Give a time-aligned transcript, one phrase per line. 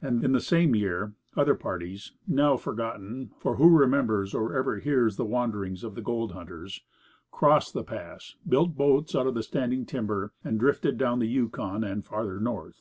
[0.00, 5.16] And in the same year, other parties (now forgotten, for who remembers or ever hears
[5.16, 6.80] the wanderings of the gold hunters?)
[7.30, 11.84] crossed the Pass, built boats out of the standing timber, and drifted down the Yukon
[11.84, 12.80] and farther north.